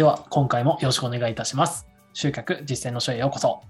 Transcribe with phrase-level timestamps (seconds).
[0.00, 1.86] では、今回もよろしくお願いいたします。
[2.14, 3.60] 集客実践の書へようこそ。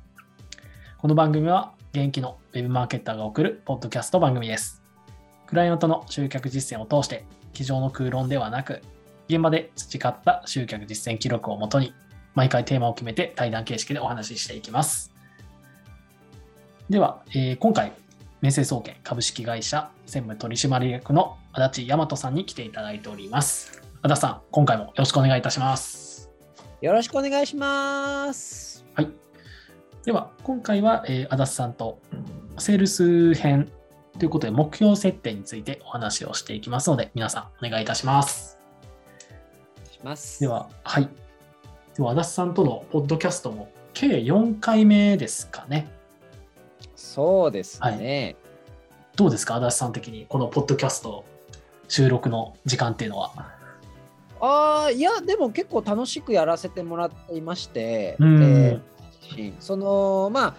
[0.99, 4.80] この番組は、現役のウェブマーケッターが送るポッドキャスト番組です。
[5.48, 8.80] クライアントの集客実践を通して、机上の空論ではなく、
[9.29, 11.95] 現場で培った集客実践記録をもとに、
[12.37, 15.12] 毎回テーマを決めて対談形式でお話ししていきます。
[16.89, 17.91] では、えー今回、
[18.41, 23.83] 明星総研株式会社専務取締役の足立大和さんに来ていただいております。
[24.03, 26.09] 足立さん、今回もよろしくお願いいたします。
[26.80, 28.87] よろしくお願いします。
[28.95, 29.11] はい。
[30.02, 31.98] では、今回は、えー足立さんと
[32.56, 33.70] セールス編
[34.19, 38.59] ということで、目標設定についてお話をしていきますので、皆さんお願いいたします。
[39.93, 41.09] しますでは、はい。
[41.97, 45.91] では、足立さんとのポッドキャストも計4回目ですかね。
[46.97, 48.36] そうですね。
[49.17, 51.27] どうですか、足立さん的に、このポッドキャスト
[51.89, 53.59] 収録の時間っていうのは。
[54.41, 58.42] ああ、いや、でも結構楽しくやらせてもらっていまして、うん。
[58.42, 58.91] えー
[59.60, 60.55] その、まあ、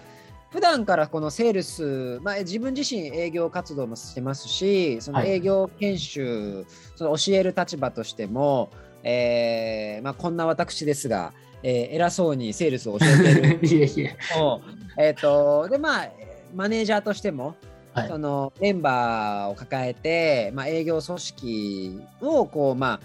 [0.50, 6.66] 普段からこのセールス、まあ、自分自身営業活動もしてますし、そのはい営業研修、
[6.96, 8.70] その教える立場としても、
[9.02, 13.58] えーまあ、こんな私ですが、えー偉そうにセールスを教えてる。
[13.66, 14.16] いえいえ。
[14.34, 14.60] と、
[14.98, 16.08] えっ、と、で、まあ、
[16.54, 17.56] マネージャーとしても、
[17.94, 18.08] はい。
[18.08, 23.00] そのメンバーを抱えて、まあ、営業組織をこう、まあ、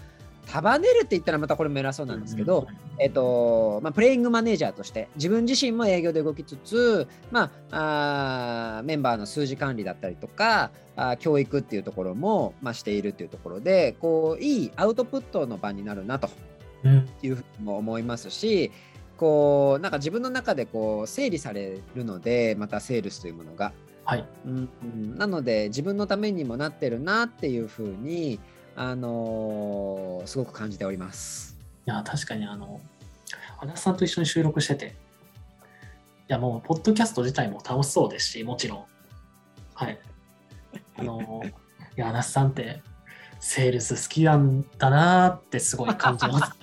[0.52, 2.68] 束ねるって言ったらまたこれも偉そうなんですけど、
[3.00, 16.30] えっとまあ、プレイングマネージャーとして自分自身も営業で動きつつ、まあ、あーメンバーの数字管理だったりとかあー教育っていうところも、まあ、しているっていうところでこういいアウトプットの場になるなと
[16.84, 18.72] うんいうふうにも思いますし
[19.18, 23.74] こうなんか自分の中でこう整理されるのでまたセールスというものが。
[24.06, 24.26] はい。
[24.46, 28.40] うんうんなので自分のためにもなってるなっていうふうに、
[28.80, 31.58] あのーすごく感じております。
[31.86, 32.80] いや、確かにあの、
[33.60, 34.90] 足立さんと一緒に収録してて、い
[36.28, 38.86] や、もう、ポッドキャスト自体も楽しそうですし、もちろん。
[39.74, 39.98] はい。
[40.98, 41.42] あの、
[41.98, 42.82] いや、足立さんって、
[43.40, 46.54] セールス好きなんだなーってすごい感じます。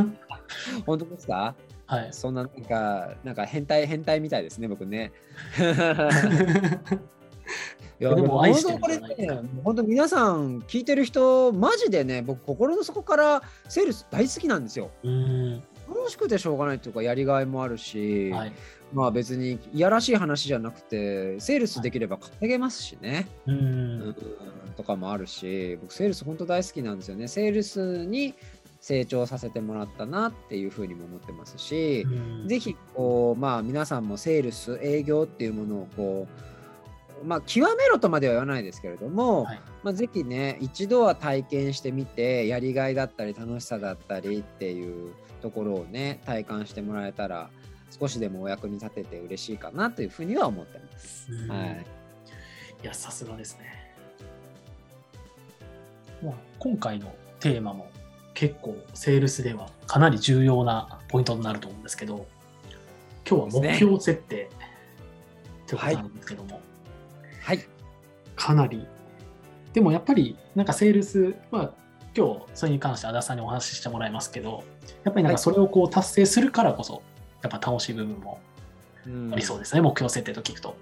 [0.86, 1.54] 本当ですか？
[1.86, 2.08] はい。
[2.12, 5.10] そんななんかなんか変態変態みたいですね僕ね。
[8.02, 14.90] いやでも愛してるん本当皆さん聞いてる人マジでね僕心の底からセールス大好きなんですよ。
[15.88, 18.34] 楽しくてしょうがないというかやりがいもあるし、ん。
[18.34, 18.52] はい。
[18.92, 23.28] まあ別にいやらしい話じゃなくてセールスできれば稼げますしね。
[23.46, 24.16] うーうんん。
[24.72, 28.34] とかもあるし僕セールス本当大好きなんですよねセールスに
[28.80, 36.61] 成長させてもらったなっていうふうにも思ってますし、うんぜひこうまあ皆さんもセールス営業っていうものをこう
[37.24, 39.60] まあ極めろとまでは言わないですけれども、はい。
[39.82, 47.50] まあ、ぜひね一度は体験してみてやりがいだったり楽しさだったりっていうところをね体感してもらえたら
[47.98, 51.30] 少しでもお役に立てて嬉しいかなというふうには思ってます。
[51.30, 51.48] うん。
[51.48, 51.86] はい。
[52.82, 53.94] いや、さすがですね。
[56.22, 57.90] まあ、今回のテーマも
[58.34, 62.26] 結構セールスではかなり重要なポイントになると思うんですけど、
[63.28, 64.50] 今日は目標設定
[65.66, 66.71] ということなんですけども、はい
[68.36, 68.86] かなり、
[69.72, 71.70] でもやっぱりなんかセールス、まあ
[72.16, 74.64] 今日それに関して足立さんにお話ししてもらいますけど、
[75.04, 77.02] やっぱりなんかそれをこう達成するからこそ、
[77.42, 78.40] やっぱ楽しい部分も
[79.06, 79.32] うん。
[79.32, 80.76] ありそうですね、目標設定と聞くと。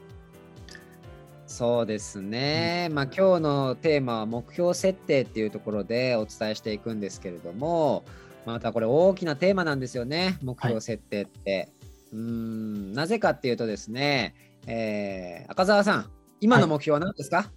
[1.46, 8.04] そうですね、まあ今日のテーマは目標設定っていうところでお伝えしていくんですけれども
[8.46, 11.72] またこれ大きなテーマなんですよね目標設定って。
[12.12, 12.92] うーん。
[12.92, 14.34] なぜかっていうとですね、
[14.66, 16.10] えー赤澤さん
[16.40, 17.50] 今の目標は何ですか、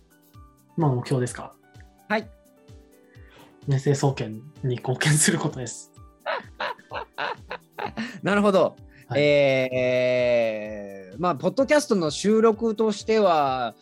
[0.78, 1.54] 今の目標ですか？
[2.10, 2.28] はい、
[3.68, 5.92] 明星総研に貢献することです。
[8.24, 8.76] なるほど。
[9.08, 13.76] はいえーまあポッドキャストの収録としては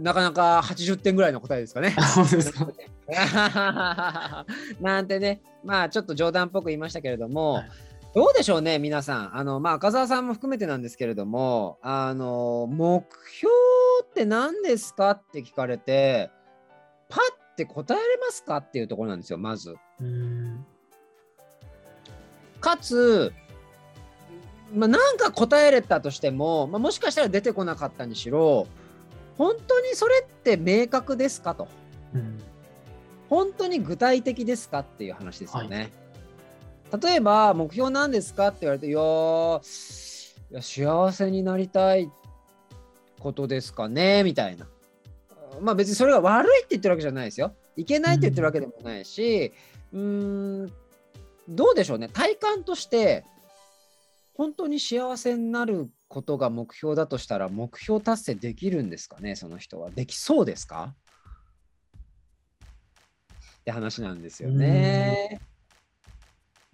[0.00, 1.96] なかなか80点ぐらいの答えですかね。
[4.80, 7.70] なんてね、まあちょっと冗談っぽく言いましたけれども、はい
[8.14, 9.36] どうでしょうね、皆さん。
[9.36, 13.04] あの、まあ赤澤さんも含めてなんですけれども、あの、目
[13.36, 13.52] 標
[14.18, 15.12] って何ですか？
[15.12, 16.30] って聞かれて、
[17.08, 18.56] パッて答えれますか？
[18.56, 19.76] っていうところなんですよ、まず。
[22.60, 23.32] かつ、
[24.74, 28.66] まあ、なんか答えれたとしても、まあ、もしかしたら出てこなかったにしろ、
[29.36, 31.54] 本当にそれって明確ですか？
[31.54, 31.68] と。
[32.12, 32.38] うん。
[33.28, 34.80] 本当に具体的ですか？
[34.80, 35.92] っていう話ですよね。
[37.00, 38.48] 例えば、目標なんですか？
[38.48, 42.10] って言われて、いやーいや、幸せになりたい
[43.20, 44.66] ことですかねみたいな。
[45.60, 47.54] まあ別にそれが悪いって言ってるわけじゃないですよ。
[47.76, 49.52] いけないって言ってるわけでもないし、
[49.92, 50.66] うん、
[51.48, 53.24] どうでしょうね体感として
[54.34, 60.94] 本当に幸せになることが目標だとしたら目標達成できるんですかねその人はできそうですか？
[63.60, 65.40] って話なんですよね。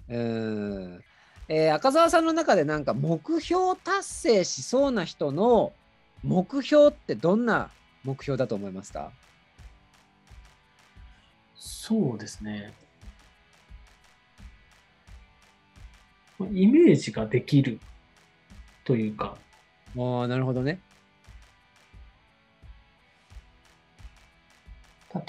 [0.09, 1.05] うん
[1.49, 5.73] えー赤澤さんの中でなんか目標達成しそうな人の
[6.25, 7.71] 目標ってどんな
[8.03, 9.13] 目標だと思いますか？
[11.55, 12.73] そうですね。
[16.51, 17.79] イメージができる
[18.85, 19.37] というか、
[19.97, 20.81] ああなるほどね。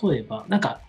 [0.01, 0.81] 例えば、なんか、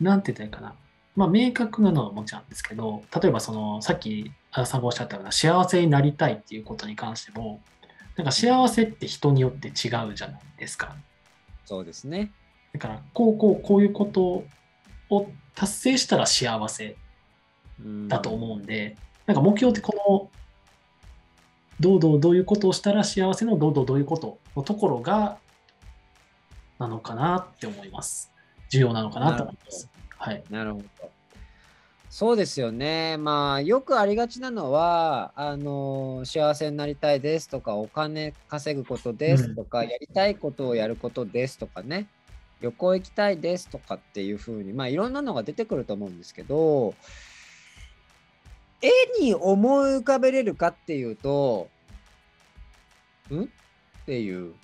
[0.00, 0.74] なんて言ったらいいかな。
[1.14, 7.60] まあ、明確なのはもちろんですけど、例えばその、さっき、あさんがおっしゃったような幸せになりたいっていうことに関しても、
[8.18, 9.72] なんか幸せって人によって違う
[10.14, 10.96] じゃないですか。
[11.64, 12.32] そうですね。
[12.72, 14.44] だから、こうこうこういうこと
[15.08, 16.96] を達成したら幸せ
[17.78, 20.30] うんだと思うんで、なんか目標ってこの、
[21.78, 25.38] どうどうどういうことをしたら幸せのどうどうどういうことのところが、
[26.80, 28.32] なのかなって思います。
[28.68, 29.88] 重要なのかなと思います。
[30.16, 30.42] はい。
[30.50, 31.10] なるほど。
[32.10, 33.16] そうですよね。
[33.18, 42.08] まあよくありがちなのはあの幸せになりたいですとかお金稼ぐことですとか、やりたいことをやることですとかね
[42.60, 46.94] 旅行行きたいですとかっていうふうにまあいろんなのが出てくると思うんですけど
[48.82, 48.90] 絵
[49.20, 51.68] に思い浮かべれるかっていうと
[53.30, 53.42] ん？
[53.42, 53.46] っ
[54.06, 54.54] ていう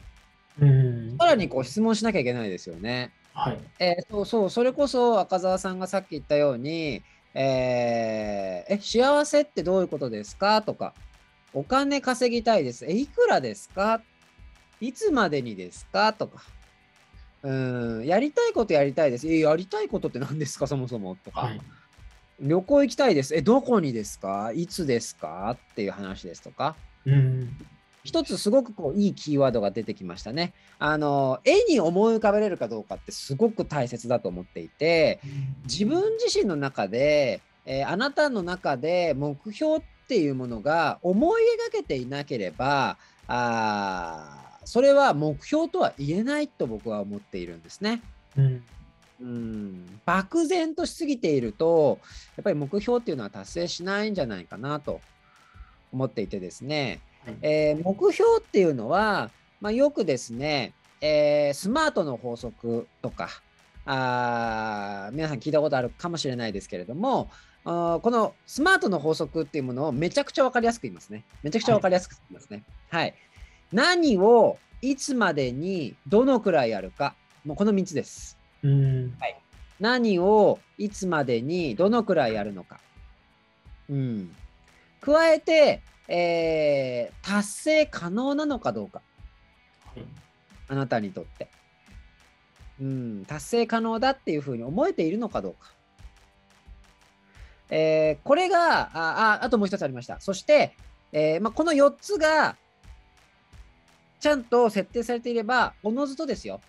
[0.61, 1.17] うん。
[1.19, 3.13] さらにこう質問しなきゃいけないですよね。
[3.33, 3.59] はい。
[3.81, 7.03] えーそうそう、それこそ赤澤さんがさっき言ったように、
[7.35, 10.63] えーえ、幸せってどういうことですか？
[10.63, 10.95] とか、
[11.53, 12.87] お金稼ぎたいです。
[12.87, 14.01] え、いくらですか？
[14.81, 16.13] いつまでにですか？
[16.13, 16.43] とか、
[17.43, 17.53] う
[18.01, 19.29] ん、やりたいことやりたいです。
[19.29, 20.67] え、やりたいことって何ですか？
[20.67, 21.61] そもそもとか、はい。
[22.41, 23.35] 旅行行きたいです。
[23.35, 24.53] え、どこにですか？
[24.55, 25.57] いつですか？
[25.73, 27.57] っていう話ですとか、うん。
[28.05, 30.53] 一つすごくこういいキーワードが出てきましたね。
[30.79, 35.21] あの絵に思い浮かべれるかどうかってすごく大切だと思っていて
[35.65, 48.03] 自分自身の中で、えーあなたの中で目標っていうものが思い描けていなければあーそれは目標とは言えないと僕は思っているんですね。
[48.37, 48.63] うん。
[49.21, 52.01] うん漠然としすぎていると
[52.37, 55.01] やっぱり目標っていうのは達成しないんじゃないかなと
[55.93, 57.01] 思っていてですね、はい
[57.43, 59.31] えー目標っていうのは、
[59.61, 63.29] まあ、よくですね、えースマートの法則とか
[63.87, 67.31] あー皆さん聞いたことあるかもしれないですけれども
[67.65, 71.25] このスマートの法則っていうものをめちゃくちゃ分かりやすく言いますね。
[71.43, 72.63] めちゃくちゃ分かりやすく言いますね。
[72.91, 73.15] はい。
[73.73, 78.37] 何をいつまでにどのくらいやるか、もうこの3つです。
[78.63, 79.17] うん。
[79.81, 82.81] 何をいつまでにどのくらいやるのか。
[83.89, 84.35] うん。
[85.01, 89.03] 加えて、えー達成可能なのかどうか。
[90.69, 91.49] あなたにとって。
[92.81, 95.73] うん、達成可能だっていうふうに思えているのかどうか。
[97.71, 100.21] えーこれがああ、あともう一つありました。
[100.21, 100.77] そして、
[101.13, 102.57] えーまあ、この4つが
[104.21, 106.61] ちゃんと設定されていれば、おのずとですよ。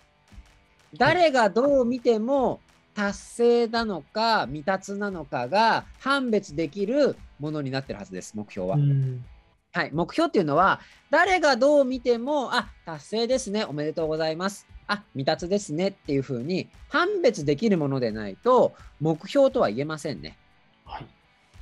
[0.96, 2.60] 誰がどう見ても
[2.96, 8.76] 達成なのか未達なのかが判別できるものになってるはずです、目標は。
[8.76, 9.22] うん。
[9.70, 14.66] はい、目標っていうのは、誰がどう見ても、あ、達成ですね、おめでとうございます。
[14.86, 20.38] あ、未達ですねっていうふうに判別できるものでないと、目標とは言えませんね。
[20.86, 21.06] はい。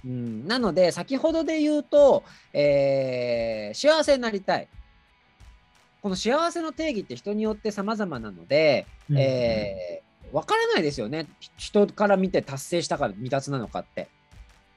[0.04, 2.22] うん、なので、先ほどで言うと、
[2.52, 4.68] えー幸せになりたい。
[6.00, 11.26] この幸せの定義って人によって様々なので、うんえーわからないですよね。
[11.56, 14.08] 人から見て達成したから未達なのかって。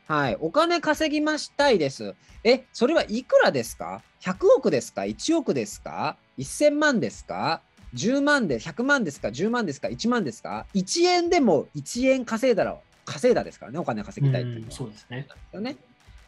[0.07, 0.37] はい。
[0.39, 2.15] お金稼ぎましたいです。
[2.43, 7.61] え、それはいくらですか ?100 億ですか ?1 億ですか ?1000 万ですか
[7.93, 13.79] ?10 万で、100万ですか ?10 万ですか ?1 万ですか ?1 円でも1円稼いだら、稼いだですからね。
[13.79, 14.71] お金稼ぎたいっていうのうんは。
[14.71, 15.27] そうですね。
[15.59, 15.75] ね。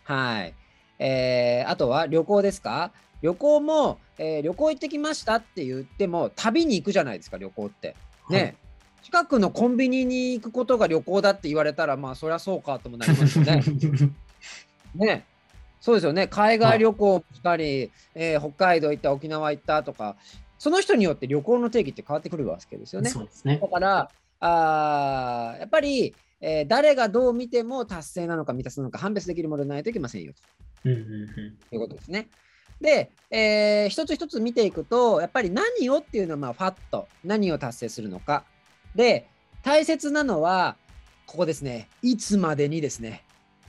[0.04, 0.54] はい。
[1.00, 2.92] えーあとは旅行ですか？
[3.22, 7.96] 旅行も、えー旅行行ってきましたって言っても旅に行くじゃないですか旅行って。
[8.30, 8.56] ね、はい
[9.04, 13.64] 近くのコンビニに行くことが旅行だって言われたらまあそりゃそうかともなりますよね。
[14.96, 15.26] ね
[15.80, 20.18] そうですよね海外旅行したり、えー北海道行った沖縄行ったとか
[20.58, 23.10] その人によって旅行の定義って変わってくるわけですよね。
[23.10, 23.68] そうですねだ。
[23.68, 24.10] から
[24.42, 30.40] あーやっぱり、えー誰がどう見ても達成なのか未達なのか判別できるものでないといけませんよと
[30.86, 31.76] うんうんうん。
[31.76, 32.28] いうことですね。
[32.82, 38.44] で、えー一つ一つ見ていくとやっぱり何をっていうのはまあファット何を達成するのか。
[38.96, 39.28] で
[39.64, 40.78] 大切なのは
[41.26, 43.24] ここですねいつまでにですね。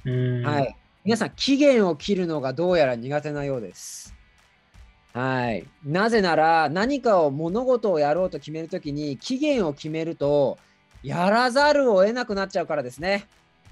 [0.04, 0.76] うんはい。
[1.04, 4.14] 皆さん、期限を切るのがどうやら苦手なようです。
[5.14, 5.66] はい。
[5.84, 10.58] なぜなら、何かを物事をやろうと決めるときに、期限を決めると、
[11.02, 13.26] やらざるを得なくなっちゃうからですね。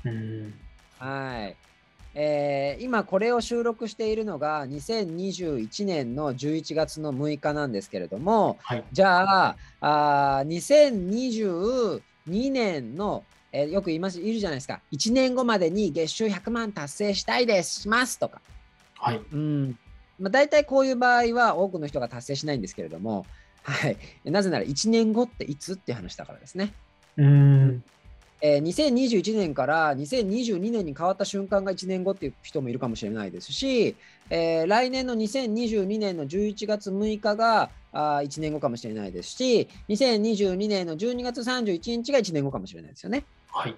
[0.04, 0.54] うん
[0.98, 1.56] はい。
[2.14, 8.84] えー今これを収録しているのが2021年の11月の6日なんですけれども、はい。
[8.92, 12.00] じゃあ、あー
[12.30, 14.80] 2022年の、えーよく言います、いるじゃないですか。
[14.92, 18.40] 1年後までに月収100万達成したいです、しますとか。
[18.96, 19.20] はい。
[19.32, 19.78] うん。
[20.18, 23.26] まあ、大体こういう場合は多くの人が達成しないんですけれども、
[23.62, 23.96] はい。
[24.24, 26.72] なぜなら1年後っていつっていう話だからですね。
[27.16, 27.84] うん。
[28.40, 33.96] えー2021年から2022年に変わった瞬間が1年後っていう人もいるかもしれないですし、
[34.30, 43.24] えー来年の2022年の11月6日があ1年後かもしれないですし、2022年の12月31日が1年後かもしれないですよね。
[43.50, 43.74] はい。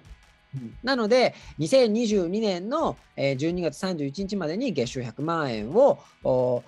[0.83, 6.63] なので、2022年のえー12月31日までに月収100万円をお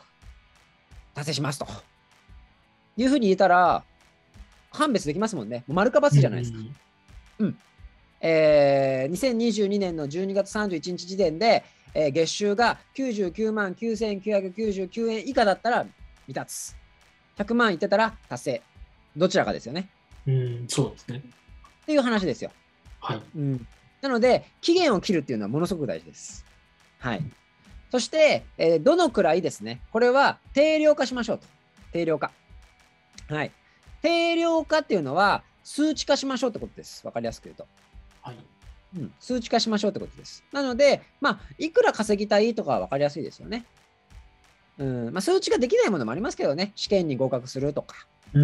[1.13, 1.67] 達成しますと
[2.97, 3.83] いうふうに言えたら、
[4.71, 5.63] 判別できますもんね。
[5.67, 6.57] 丸か×じゃないですか。
[7.39, 7.57] うん
[8.25, 11.63] えー2022年の12月31日時点で、
[11.93, 15.85] えー月収が99万9999円以下だったら
[16.25, 16.73] 未達。
[17.37, 18.61] 100万いってたら達成。
[19.17, 19.89] どちらかですよね。
[20.25, 20.65] うん。
[20.69, 21.21] そうですね。
[21.83, 22.51] っていう話ですよ。
[23.01, 23.21] はい。
[23.35, 23.67] うん、
[24.01, 26.45] なので、期限を切るっていうのはものすごく大事です。
[26.99, 27.21] はい。
[27.91, 31.47] そして、えーどのくらいですね、これは定量化しましょうと。
[31.91, 32.31] 定量化。
[33.27, 33.51] はい。
[34.01, 37.05] 定量化っていうのは、数値化しましょうってことです。
[37.05, 37.67] わかりやすく言うと。
[38.23, 38.37] はい。
[38.95, 40.43] うん、数値化しましょうってことです。
[40.51, 43.65] なので、まあ、いくら稼ぎたいとかは分かりやすいですよね。
[44.77, 48.41] うんまあ、数値化できないものもありますけどね、試験に合格するとか、うん。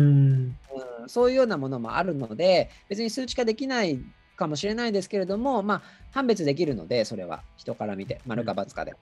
[1.02, 4.00] うん、そういうようなものもあるので、別に数値化できない
[4.36, 5.82] かもしれないですけれども、まあ、
[6.12, 8.96] 判別できるので、それは人から見て、丸か×かで。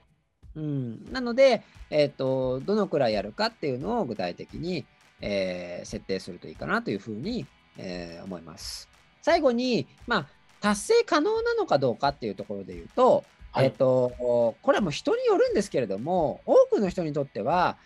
[0.56, 4.84] うん、なので、えっと、どのくらいやるかっていうのを具体的に、
[5.20, 8.88] えー設定するといいかなというふうに、えー思います。
[9.22, 10.26] 最後に、まあ、
[10.60, 17.76] 達成可能なのかどうかっていうところで言うと、はいえっと、これはもう人によるんですけれども、多くの人にとっては、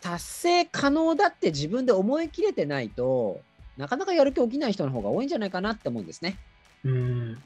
[0.00, 3.40] 達成可能だって自分で思い切れてないと
[3.76, 6.36] なかなかやる気起きない人の方が多いんじゃないかなって思うんですね。
[6.84, 7.42] うん。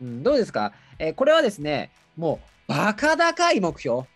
[0.00, 3.96] うん、どうですか、えーこれはですね、もうバカ高い目標。
[3.96, 4.06] も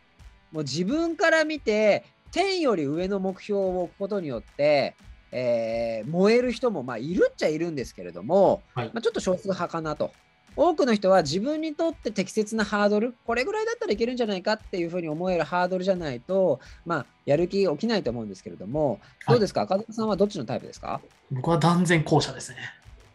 [0.53, 4.95] う自分から見て天より上の目標を置くことによって、
[5.37, 10.13] えー燃える人もまあいるっちゃいるんですけれども、はいまあ、ちょっと少数派かなと。
[10.57, 21.01] 多くの人は自分にとって適切なハードル、これぐらいだったらいけるんじゃないかっていうふうに思えるハードルじゃないと、まあ、やる気起きないと思うんですけれども、どうですか、赤澤さんはどっちのタイプですか？
[21.33, 22.59] 僕は断然後者ですね。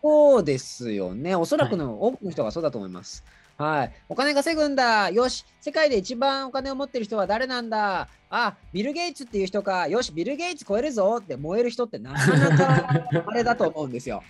[0.01, 1.33] そうですよね。
[1.35, 3.23] おそらくの多くの人がそうだと思います。
[3.59, 3.91] はい。
[4.07, 5.09] お金稼ぐんだ。
[5.09, 5.43] よし。
[5.59, 9.89] 世界で一番お金を持ってる人は誰なんだあ、ビル・ゲイツっていう人か。
[9.89, 14.23] よし、ビル・ゲイツ超えるぞって燃える人ってなかなか あれだと思うんですよ。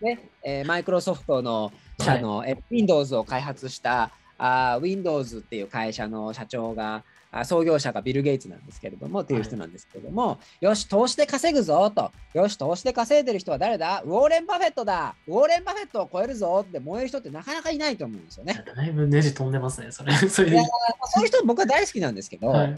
[0.00, 0.28] ね。
[0.44, 7.02] えーマイクロソフトの社の、え Windows を開発したあ Windows っていう会社の社長が、あ
[7.44, 12.12] 創業者がビル・ゲイツなんですけれども、っていう人なんですけれども、よし、投資で稼ぐぞと。
[12.34, 14.02] よし、投資で稼いでる人は誰だ？
[14.04, 18.62] ウォーレン・バフェットだウォーレン・バフェットを超えるぞって燃える人ってなかなかいないと思うんですよね。
[18.76, 20.14] だいぶネジ飛んでますね、それ。
[20.14, 20.62] そういう
[21.26, 22.68] 人僕は大好きなんですけど、は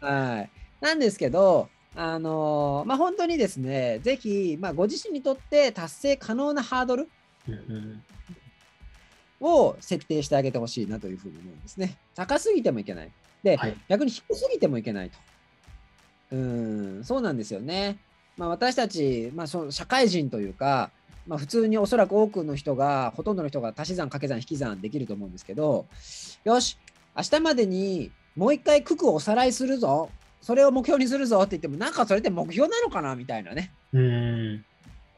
[0.00, 0.48] はいい。
[0.80, 7.08] なんですけど、あのーまあ、本当にですね、ぜひ、まあ、ご自身にとって達成可能なハードル
[7.48, 8.02] うんうん
[9.40, 11.96] を設定してあげてほしいなというふうに思うんですね。
[12.16, 13.12] 高すぎてもいけない。
[13.42, 15.18] で、はい逆に低すぎてもいけないと。
[16.32, 17.98] うーん、そうなんですよね。
[18.36, 20.90] まあ、私たち、まあ、その社会人というか、
[21.26, 25.86] まあ、普通におそらく多くの人が、ほとんどの人が足し算、掛け算、引き算できると思うんですけど、
[26.44, 26.78] よし、
[27.16, 33.72] 明日までにもう一回九九をおさらいするぞ、それを目標にするぞって言っても、なんかそれって目標なのかなみたいなね。
[33.92, 34.64] うん。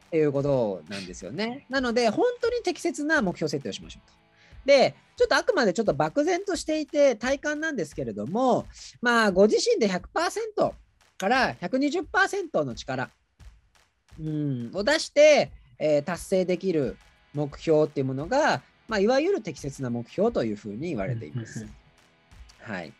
[0.07, 1.65] っていうことなんですよね。
[1.69, 4.20] なので、本当に適切な目標設定をしましょうと。
[4.65, 8.65] で、ちょっとあくまでちょっと漠然としていて体感なんですけれども、
[9.01, 10.73] まあ、ご自身で100%
[11.17, 13.09] から120%の力、
[14.19, 16.97] うん、を出して、えー達成できる
[17.33, 21.65] 目標っていうものが、まあ、いわゆる適切な目標というふうに言われています。
[22.59, 22.93] はい。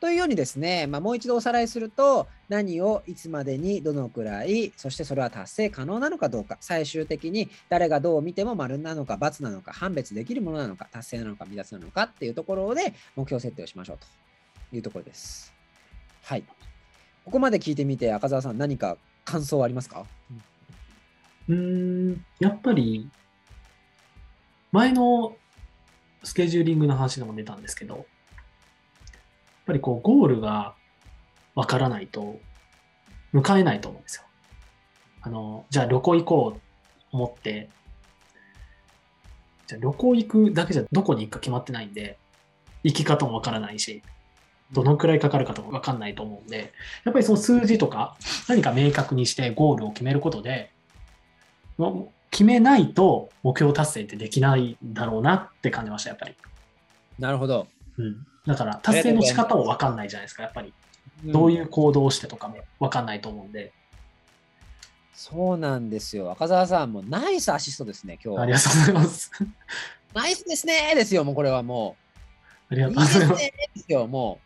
[0.00, 14.06] というようにですね、まあ、もう一度おさらいすると、何をいつまでにどのくらい、そしてそれは達成可能なのかどうか、最終的に誰がどう見ても丸なのか×なのか、判別できるものなのか、達成なのか、未達なのかっていうところで目標設定をしましょうと
[14.76, 15.52] いうところです。
[16.22, 16.44] はい。
[17.24, 20.06] ここまで聞いてみて、赤澤さん、何か感想はありますか？
[21.48, 23.10] うん、やっぱり、
[24.70, 25.34] 前の
[26.22, 28.06] スケジューリングの話でも出たんですけど、
[29.68, 30.74] ぱりこう、ゴールが
[31.54, 32.40] わからないと、
[33.32, 34.24] 向かえないと思うんですよ。
[35.20, 36.60] あの、じゃあ旅行行こうと
[37.12, 37.68] 思って、
[39.66, 42.18] じゃあ旅行行くだけじゃどこに行くか決まってないんで、
[42.82, 44.02] 行き方もわからないし、
[44.72, 46.72] どのくらいかかるかとかわかんないと思うんで、
[47.04, 48.16] やっぱりその数字とか
[48.48, 50.70] 何か明確にしてゴールを決めることで、
[52.30, 56.34] 決めないと目標達成ってできないんだろうなって感じました、やっぱり。
[57.18, 57.66] なるほど。
[57.98, 58.26] うん。
[58.48, 60.72] だから達成の仕方もわかんないじゃないですか、やっぱり。
[61.22, 63.72] どういうう行動をしてとかもわかんないと思うんで。
[65.12, 66.30] そうなんですよ。
[66.30, 68.42] 赤澤さんもナイスアシストですね、今日は。
[68.44, 69.30] ありがとうございます。
[70.14, 71.96] ナイスですねですよ、もうこれはも
[72.70, 72.72] う。
[72.72, 73.40] ありがというございます。
[73.40, 74.40] ですよ、も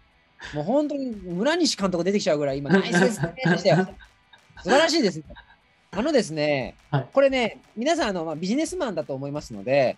[0.52, 0.56] う。
[0.56, 3.88] もう本当に村西監督出てきちゃうぐらい、今、ナイスですねでしたよ。
[4.64, 5.22] 素晴らしいです。
[5.92, 9.96] あのですね、はいこれね、皆さんあの、まあ、ビジネスマンだと思いますので、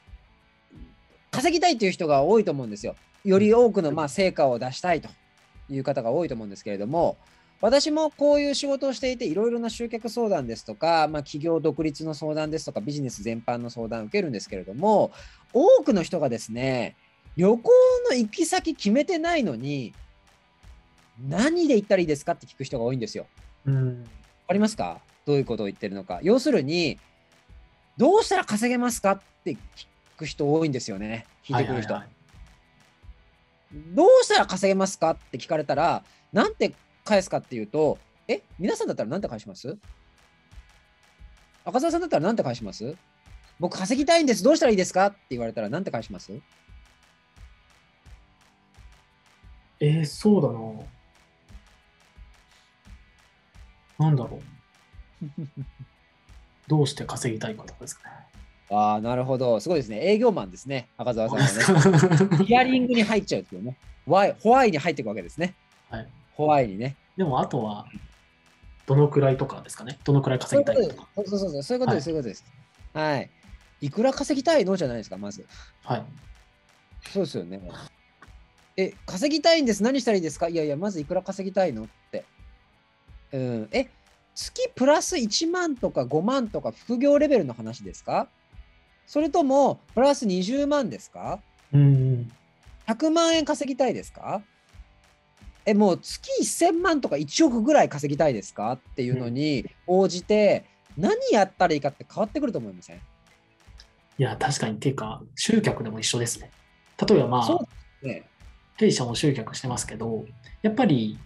[1.30, 2.96] 稼ぎたいという人が多いと思うんですよ。
[3.24, 5.08] より多くの、まあ、成果を出したいと
[5.70, 7.16] いう方が多いと思うんですけれども、
[7.60, 15.12] 私もこういう仕事をしていて、いろいろな集客相談ですとか、まあ、企業独立の相談ですとか、ビジネス全般の相談を受けるんですけれども、
[15.54, 16.96] 多くの人がですね、
[17.36, 17.70] 旅行
[18.10, 19.94] の行き先決めてないのに、
[21.26, 23.26] 何で行ったらいいですかって聞く人が多いんですよ。
[23.64, 24.00] うん。
[24.00, 24.06] わ
[24.48, 25.00] かりますか？
[25.24, 26.20] どういうことを言ってるのか。
[26.22, 26.98] 要するに、
[27.96, 29.56] どうしたら稼げますかって聞
[30.18, 31.24] く人多いんですよね。
[31.44, 31.94] 聞いてくる人。
[31.94, 32.13] はいはいはい
[33.74, 39.76] どうしたら稼げますかって聞かれたら、なんて返すかっていうと、え、皆さんだったらなんて返します？
[41.64, 42.96] 赤澤さんだったらなんて返します？
[43.58, 44.42] 僕稼ぎたいんです。
[44.42, 46.32] どうしたらいいですかって言われたらなんて返します？
[49.80, 50.48] えー、そうだ
[54.06, 54.08] な。
[54.08, 54.40] なんだろ
[55.22, 55.26] う。
[56.68, 58.16] どうして稼ぎたいかとかですかね。
[58.70, 59.60] ああ、なるほど。
[59.60, 59.98] すごいですね。
[59.98, 60.88] 営業マンですね。
[60.96, 62.28] 赤澤さんはね。
[62.28, 63.76] かヒアリングに入っちゃうんですよね。
[64.06, 65.54] ワイホワイに入っていくわけですね。
[65.90, 66.08] はい。
[66.34, 66.96] ホワイにね。
[67.16, 67.86] でも、あとは、
[68.86, 69.98] どのくらいとかですかね。
[70.04, 71.08] どのくらい稼ぎたいかとか。。
[71.16, 71.62] そうそうそう。
[71.62, 72.04] そういうことです。
[72.04, 72.44] そういうことです。
[72.92, 73.30] はい。
[73.80, 75.46] いくら稼ぎたいのじゃないですか、まず。
[75.82, 76.02] はい。
[77.10, 77.60] そうですよね。
[78.76, 79.82] え、稼ぎたいんです。
[79.82, 80.48] 何したらいいですか？
[80.48, 82.24] いやいや、まずいくら稼ぎたいのって。
[83.32, 83.68] うん。
[83.72, 83.88] え、
[84.34, 88.28] 月プラス1万とか5万とか副業レベルの話ですか？
[89.06, 91.40] それとも、プラス20万ですか？
[91.72, 92.32] うん。
[92.86, 94.42] 100万円稼ぎたいですか？
[95.66, 98.72] え、もう月1000万とか1億ぐらい稼ぎたいですか？
[98.72, 100.64] っていうのに応じて、
[100.96, 102.96] 何やったらいいかって変わってくると思いません？
[102.96, 103.02] い
[104.22, 104.74] や、確かに。
[104.74, 106.50] っていうか、集客でも一緒ですね。
[107.08, 107.66] 例えば、まそあ
[108.02, 108.24] う、ね。
[108.76, 110.24] 弊社も集客してますけど、
[110.62, 111.18] やっぱり、い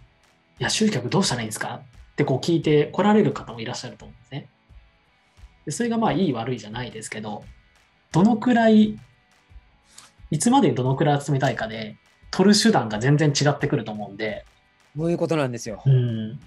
[0.59, 1.83] や、集客どうしたらいいんですか？
[2.12, 4.49] ってこう聞いて来られる方もいらっしゃると思うんですね。
[5.67, 7.45] でそれがまあ、いい悪いじゃないですけど、
[8.12, 8.99] どのくらい、
[10.31, 11.97] いつまでにどのくらい集めたいかで、
[12.31, 14.44] 取る手段が全然違ってくると思うんで、
[14.97, 15.83] そういうことなんですよ。
[15.87, 16.40] うん。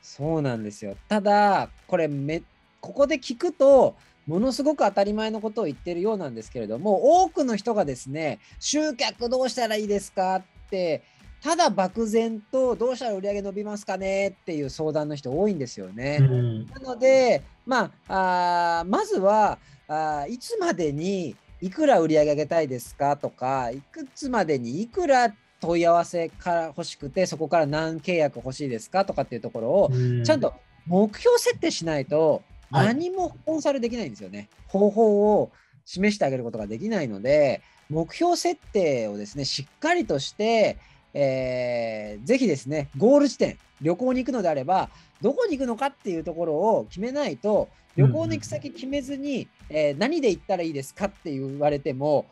[0.00, 0.96] そうなんですよ。
[1.08, 2.42] ただ、これめ、
[2.80, 11.02] ここで聞くと、ものすごく当たり前のことを言ってるようなんですけれども、多くの人がですね、集客どうしたらいいですかって、
[11.42, 16.18] ただ漠然とどうしたら売り上げ伸びますかねっていう相談の人多いんですよね。
[16.20, 16.66] うん。
[16.68, 19.58] なので、まあ、あーまずは
[19.92, 23.16] あーいつまでにいくら売り上げ上げたいですか？
[23.16, 29.04] とか、いくつまでにいくら問い合わせから欲しくて、そこから何契約欲しいですか？
[29.04, 30.24] とかっていうところを、うん。
[30.24, 30.54] ちゃんと
[30.86, 32.86] 目標設定しないと、はい。
[32.86, 34.48] 何もコンサルできないんですよね。
[34.66, 35.52] 方法を
[35.84, 40.78] 示してあげることができないので、目標設定をですね、しっかりとして、
[41.14, 44.88] えーぜひですね、ゴール地点、旅行に行くのであれば、
[45.20, 52.26] どこに行くのかっていうところを決めないと、旅行の行く先決めずに、えー何で行ったらいいですかって言われても、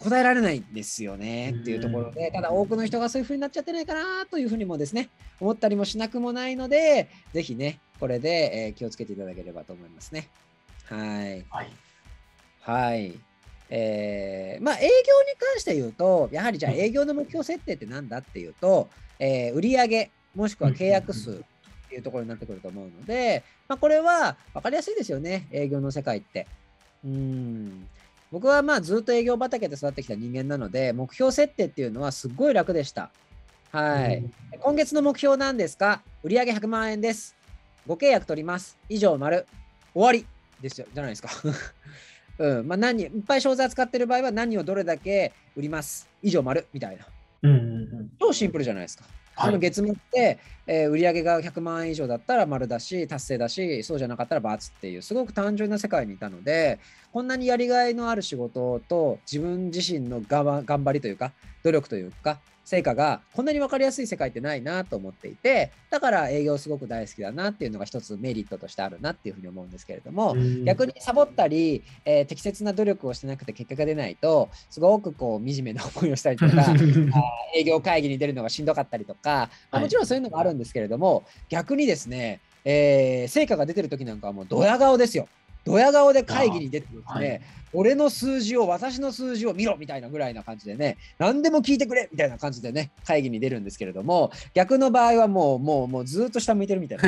[0.00, 5.08] お答えられないんですよねっていうところで、ただ多くの人がそういう風になっちゃってないかなというふうにもですね、
[5.40, 8.28] 思ったりもしなくもないので、ぜひね、これで、
[8.66, 10.28] えー気をつけていただければと思いますね。
[10.86, 10.96] は
[11.28, 11.44] い。
[11.50, 11.70] はい。
[12.60, 13.14] はい。
[13.74, 14.92] えーまあ、営業に
[15.38, 21.42] 関して言うと、やはりじゃあうん営業の目標設定ってなんだっていうと、えー売上もしくは契約数
[21.92, 26.46] っていうところになってくると思うので、まあ、これは分かりやすいですよね、営業の世界って。
[27.04, 27.86] うん
[28.30, 33.10] 僕はまあずっと営業畑で育ってきた人間なので、目標設定っていうのはすっごい楽でした。
[33.72, 34.16] はい。
[34.16, 36.00] うん今月の目標なんですか？
[36.22, 37.36] 売上100万円です。
[37.86, 38.78] ご契約取ります。
[38.88, 39.44] 以上、丸。
[39.92, 40.24] 終わり
[40.62, 41.28] ですよ、じゃないですか。
[42.38, 42.68] うん。
[42.68, 46.08] まあ、何、いっぱい商材使ってる場合は何をどれだけ売ります？
[46.22, 46.66] 以上、丸。
[46.72, 47.06] みたいな。
[47.42, 48.10] うんうんうん。
[48.18, 49.04] 超シンプルじゃないですか。
[49.38, 56.78] その月末で、えー、売上が100万円以上だったら丸だし、達成だし、そうじゃなかったら×っていう、すごく単純な世界にいたので、
[57.12, 76.74] こんなにやりがいのある仕事と自分自身のが頑張りというか、努力というか、成果がこんなに分かりやすい世界ってないなと思っていてだから営業すごく大好きだなっていうのが一つメリットとしてあるなっていうふうに思うんですけれども逆にサボったり、えー、適切な努力をしてなくて結果が出ないとすごくこう惨めな思いをしたりとか
[77.56, 85.28] 営業会議に出るのがしんどかったりとか、まあ、もちろんそういうのもあるんですけれども、はい、逆にですね、えー、成果が出てる時なんかはもうドヤ顔ですよ。
[85.64, 87.40] ドヤ顔で会議に出てですね、はい、
[87.74, 97.04] 俺の数字を、私の数字を見ろみたいなぐらいな感じでね、何でも聞いてくれみたいな感じでね、会議に出るんですけれども、逆の場合はもう、もう、もうずっと下向いてるみたいな。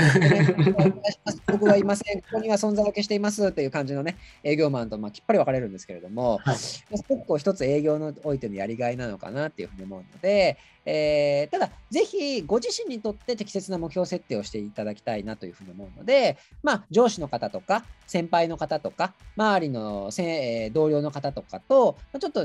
[1.47, 20.23] 僕はいません、ここには存在を消していますっていう感じのね、営業マンとまあきっぱり分かれるんですけれども、はい、すごくこう一つ営業においてのやりがいなのかなっていうふうに思うので、えー、ただ、ぜひご自身にとって適切な目標設定をしていただきたいなというふうに思うので、まあ、上司の方とか、先輩の方とか、周りのせ
[20.73, 22.45] 同僚の方とかと、ちょっと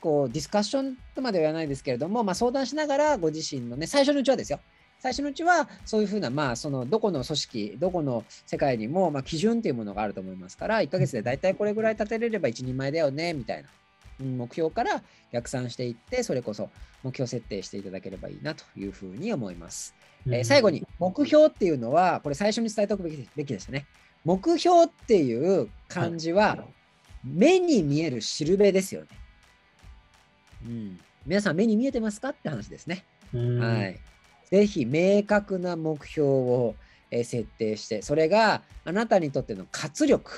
[0.00, 4.60] こうディスカッションとまでは言わないですけれども、まあ、相談しながらご自身のね、最初のうちはですよ。
[4.98, 13.68] 最初のうちはそういうふうな、まあ、そのどこの組織、どこの世界にも、まあ、基準っていうものがあると思いますから、1ヶ月で大体これぐらい立てれれば一人前だよね、みたいな。
[14.20, 16.70] 目標から逆算していって、それこそ
[17.02, 19.94] 目標設定していただければいいなというふうに思います。
[20.26, 23.86] うん、えー、最後に、目標っていうのは、これ最初に伝えておくべきべきでしたね。
[24.24, 26.64] 目標っていう漢字は、
[27.24, 29.08] 目に見えるしるべですよね。
[30.64, 33.04] うん、皆さん、目に見えてますかって話ですね。
[33.32, 33.98] はい。
[34.50, 36.74] ぜひ、明確な目標を
[37.10, 40.32] 設定して、それがあなたにとっての活力、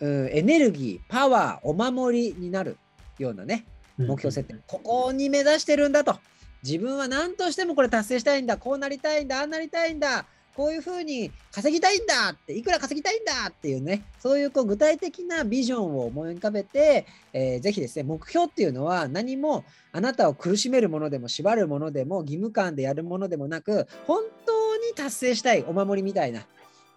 [0.00, 2.76] うん、エネルギー、パワー、お守りになる
[3.18, 3.64] ようなね、
[3.98, 4.56] 目標設定。
[4.66, 6.18] ここに目指してるんだと。
[6.62, 8.56] 自分は何としてもこれ達成したいんだ。
[8.56, 9.40] こうなりたいんだ。
[9.40, 10.26] ああなりたいんだ。
[10.56, 26.46] こういうふうに稼ぎたいんだって、いくら稼ぎたいんだっていうね、そういうこう具体的なビジョンを思い浮かべて、えー、ぜひですね、目標っていうのは何もあなたを苦しめるものでも縛るものでも義務感でやるものでもなく、本当に達成したいお守りみたいな、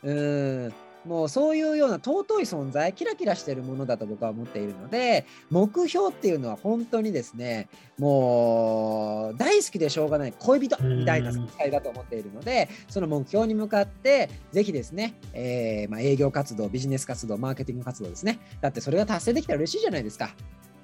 [0.03, 0.73] うん、
[1.05, 18.39] もうそういうような尊い存在、キラキラしてるものだと僕は思っているので、目標っていうのは本当にですね、もう大好きでしょうがない恋人みたいな存在だと思っているので、その目標に向かって、ぜひですね、えー、まあ、営業活動、ビジネス活動、マーケティング活動ですね。
[18.61, 20.35] だってそれが達成できたら嬉しいじゃないですか。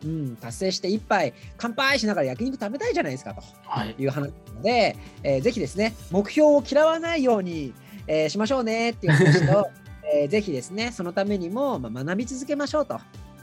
[0.04, 3.44] うん、達成して一杯乾杯しながら焼肉食べたいじゃないですかと
[4.02, 7.74] いう話なので、はい、えー、ぜひですね目標を嫌わないように、
[8.08, 9.70] えー、しましょうねっていう話と
[10.14, 13.00] えー、ぜひですね、そのためにも、まあ、学び続けましょうと。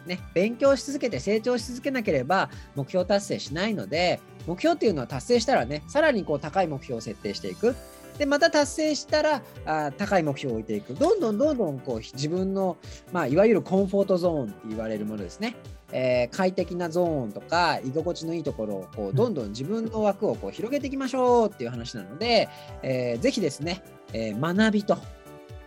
[0.07, 7.77] ね、勉強し続けて成長し続けなければ目標達成しないので、目標っていうのは達成したらね、さらにこう高い目標を設定していく。
[8.19, 10.95] で、また達成したらあ高い目標を置いていく。
[10.95, 12.77] どんどんどんどんこう自分の、
[13.13, 15.57] まあ、いわゆるコンフォートゾーンって言われるものですね。
[15.93, 22.49] えー、快適なゾーンとか居心地のいいところをこうどんどん自分の枠をこう広げていきましょうっていう話なので、
[22.83, 24.99] えー、ぜひですね、えー、学びと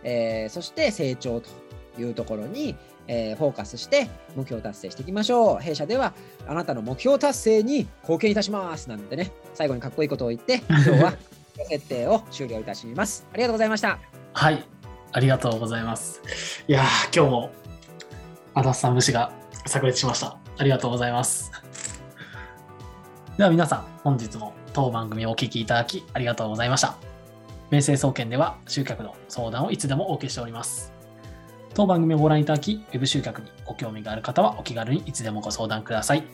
[0.04, 1.48] えー、そして成長と
[1.98, 5.58] いうところに、えー、フォーカスして目標達成していきましょう。
[5.58, 6.14] 弊社では
[6.46, 11.14] あなたの目標達成に貢献いたしますなんてね、最後にかっこいいことを言って、今日は
[11.68, 13.26] 設定を終了いたします。
[13.32, 13.98] ありがとうございました。
[14.32, 14.64] はい、
[15.12, 16.22] ありがとうございます。
[16.66, 16.84] いや
[17.14, 17.50] 今日も
[18.54, 19.32] 足立さん節が
[19.66, 20.38] 炸裂しました。
[20.58, 21.50] ありがとうございます。
[23.36, 27.11] では皆さん、本日も当番組をお聴きいただきありがとうございました。
[27.72, 30.92] 明星総研では集客の相談をいつでもお受けしております。
[31.72, 36.24] 当番組をご覧いただき、Web 集客にご興味がある方はお気軽にいつでもご相談ください。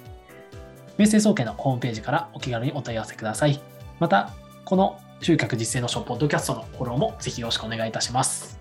[0.99, 3.61] 明星総研のホームページからお気軽にお問い合わせください。
[4.01, 4.33] また、
[4.65, 8.59] この集客実践のショップポッドキャストのフォローもぜひよろしくお願いいたします。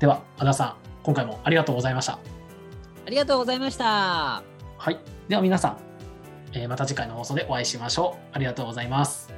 [0.00, 2.14] では、和田さん、今回もありがとうございました。
[2.14, 4.42] ありがとうございました。
[4.76, 4.98] はい。
[5.28, 5.78] では皆さん、
[6.52, 8.36] えー、また次回の放送でお会いしましょう。
[8.36, 9.28] ありがとうございます。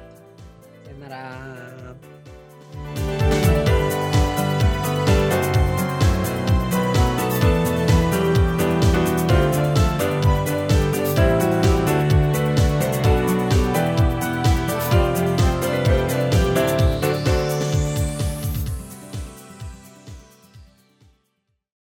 [0.83, 1.58] さよなら。